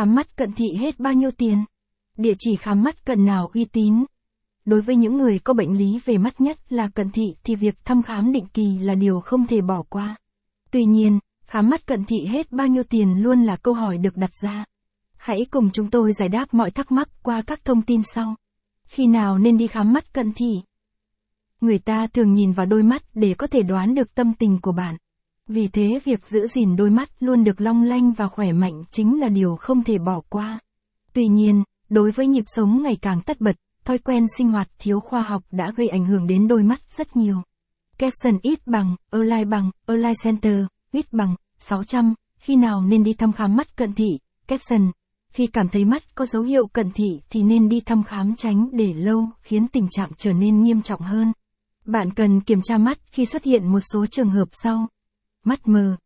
[0.00, 1.64] Khám mắt cận thị hết bao nhiêu tiền?
[2.16, 4.04] Địa chỉ khám mắt cận nào uy tín?
[4.64, 7.74] Đối với những người có bệnh lý về mắt nhất là cận thị thì việc
[7.84, 10.16] thăm khám định kỳ là điều không thể bỏ qua.
[10.70, 14.16] Tuy nhiên, khám mắt cận thị hết bao nhiêu tiền luôn là câu hỏi được
[14.16, 14.64] đặt ra.
[15.16, 18.36] Hãy cùng chúng tôi giải đáp mọi thắc mắc qua các thông tin sau.
[18.86, 20.60] Khi nào nên đi khám mắt cận thị?
[21.60, 24.72] Người ta thường nhìn vào đôi mắt để có thể đoán được tâm tình của
[24.72, 24.96] bạn.
[25.52, 29.20] Vì thế việc giữ gìn đôi mắt luôn được long lanh và khỏe mạnh chính
[29.20, 30.58] là điều không thể bỏ qua.
[31.12, 35.00] Tuy nhiên, đối với nhịp sống ngày càng tất bật, thói quen sinh hoạt thiếu
[35.00, 37.42] khoa học đã gây ảnh hưởng đến đôi mắt rất nhiều.
[37.98, 43.32] Capson ít bằng, Align bằng, Align Center, ít bằng, 600, khi nào nên đi thăm
[43.32, 44.90] khám mắt cận thị, Capson.
[45.32, 48.68] Khi cảm thấy mắt có dấu hiệu cận thị thì nên đi thăm khám tránh
[48.72, 51.32] để lâu, khiến tình trạng trở nên nghiêm trọng hơn.
[51.84, 54.86] Bạn cần kiểm tra mắt khi xuất hiện một số trường hợp sau.
[55.44, 55.96] Mắt mờ.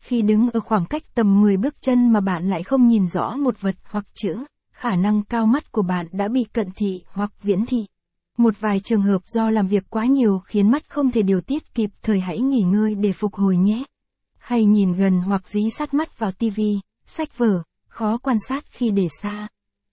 [0.00, 3.36] Khi đứng ở khoảng cách tầm 10 bước chân mà bạn lại không nhìn rõ
[3.36, 7.32] một vật hoặc chữ, khả năng cao mắt của bạn đã bị cận thị hoặc
[7.42, 7.86] viễn thị.
[8.38, 11.74] Một vài trường hợp do làm việc quá nhiều khiến mắt không thể điều tiết
[11.74, 13.84] kịp thời hãy nghỉ ngơi để phục hồi nhé.
[14.38, 18.90] Hay nhìn gần hoặc dí sát mắt vào tivi, sách vở, khó quan sát khi
[18.90, 19.48] để xa.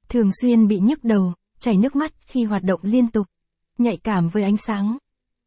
[0.09, 3.27] Thường xuyên bị nhức đầu, chảy nước mắt khi hoạt động liên tục.
[3.77, 4.97] Nhạy cảm với ánh sáng.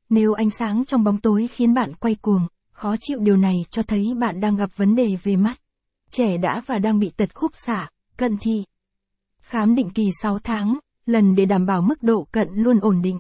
[0.09, 2.47] Nếu ánh sáng trong bóng tối khiến bạn quay cuồng,
[2.77, 5.61] khó chịu điều này cho thấy bạn đang gặp vấn đề về mắt.
[6.11, 8.65] Trẻ đã và đang bị tật khúc xạ, cận thị.
[9.41, 13.19] Khám định kỳ 6 tháng, lần để đảm bảo mức độ cận luôn ổn định.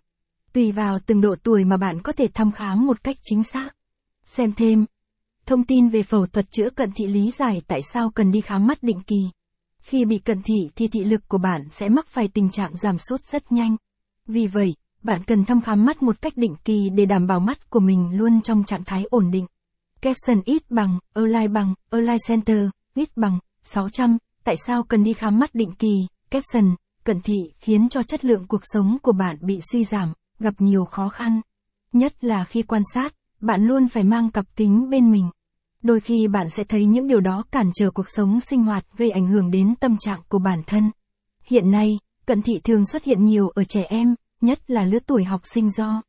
[0.52, 3.70] Tùy vào từng độ tuổi mà bạn có thể thăm khám một cách chính xác.
[4.24, 4.86] Xem thêm.
[5.46, 8.66] Thông tin về phẫu thuật chữa cận thị lý giải tại sao cần đi khám
[8.66, 9.20] mắt định kỳ.
[9.80, 12.98] Khi bị cận thị thì thị lực của bạn sẽ mắc phải tình trạng giảm
[12.98, 13.76] sút rất nhanh.
[14.26, 14.74] Vì vậy,
[15.06, 18.10] bạn cần thăm khám mắt một cách định kỳ để đảm bảo mắt của mình
[18.12, 19.46] luôn trong trạng thái ổn định.
[20.00, 24.18] Capson ít bằng, Align bằng, Align Center, ít bằng, 600.
[24.44, 26.06] Tại sao cần đi khám mắt định kỳ?
[26.30, 30.54] Capson, cận thị khiến cho chất lượng cuộc sống của bạn bị suy giảm, gặp
[30.58, 31.40] nhiều khó khăn.
[31.92, 35.30] Nhất là khi quan sát, bạn luôn phải mang cặp kính bên mình.
[35.82, 39.10] Đôi khi bạn sẽ thấy những điều đó cản trở cuộc sống sinh hoạt gây
[39.10, 40.90] ảnh hưởng đến tâm trạng của bản thân.
[41.44, 45.24] Hiện nay, cận thị thường xuất hiện nhiều ở trẻ em, nhất là lứa tuổi
[45.24, 46.02] học sinh do